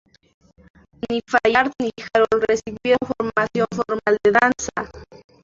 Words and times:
Ni 1.03 1.21
Fayard 1.29 1.71
ni 1.79 1.91
Harold 2.07 2.43
recibieron 2.49 3.07
formación 3.19 3.67
formal 3.75 4.17
de 4.25 4.31
danza. 4.31 4.91